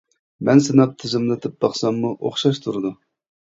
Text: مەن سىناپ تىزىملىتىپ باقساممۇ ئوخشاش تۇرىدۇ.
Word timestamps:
مەن 0.47 0.61
سىناپ 0.67 0.95
تىزىملىتىپ 1.03 1.55
باقساممۇ 1.67 2.17
ئوخشاش 2.17 2.65
تۇرىدۇ. 2.67 2.97